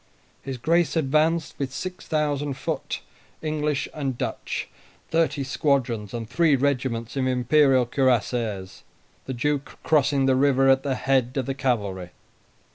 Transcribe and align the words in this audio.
His 0.41 0.57
Grace 0.57 0.95
advanced 0.95 1.53
with 1.59 1.71
six 1.71 2.07
thousand 2.07 2.55
foot, 2.55 3.01
English 3.43 3.87
and 3.93 4.17
Dutch, 4.17 4.67
thirty 5.11 5.43
squadrons, 5.43 6.11
and 6.11 6.27
three 6.27 6.55
regiments 6.55 7.15
of 7.15 7.27
Imperial 7.27 7.85
Cuirassiers, 7.85 8.81
the 9.27 9.33
Duke 9.35 9.77
crossing 9.83 10.25
the 10.25 10.35
river 10.35 10.69
at 10.69 10.81
the 10.81 10.95
head 10.95 11.33
of 11.37 11.45
the 11.45 11.53
cavalry. 11.53 12.09